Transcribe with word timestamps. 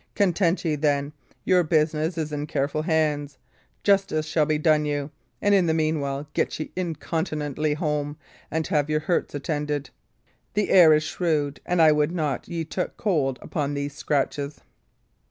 Content 0.15 0.65
ye, 0.65 0.75
then; 0.75 1.13
your 1.45 1.61
business 1.61 2.17
is 2.17 2.31
in 2.31 2.47
careful 2.47 2.81
hands; 2.81 3.37
justice 3.83 4.25
shall 4.25 4.47
be 4.47 4.57
done 4.57 4.83
you; 4.83 5.11
and 5.43 5.53
in 5.53 5.67
the 5.67 5.75
meanwhile, 5.75 6.27
get 6.33 6.59
ye 6.59 6.71
incontinently 6.75 7.75
home, 7.75 8.17
and 8.49 8.65
have 8.65 8.89
your 8.89 9.01
hurts 9.01 9.35
attended. 9.35 9.91
The 10.55 10.71
air 10.71 10.91
is 10.91 11.03
shrewd, 11.03 11.59
and 11.67 11.79
I 11.79 11.91
would 11.91 12.11
not 12.11 12.47
ye 12.47 12.65
took 12.65 12.97
cold 12.97 13.37
upon 13.43 13.75
these 13.75 13.93
scratches." 13.93 14.61